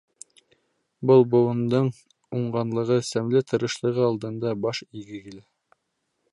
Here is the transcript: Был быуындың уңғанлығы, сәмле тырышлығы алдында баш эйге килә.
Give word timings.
Был 1.11 1.21
быуындың 1.33 1.91
уңғанлығы, 2.39 2.99
сәмле 3.11 3.45
тырышлығы 3.53 4.05
алдында 4.09 4.55
баш 4.67 4.85
эйге 4.91 5.25
килә. 5.29 5.47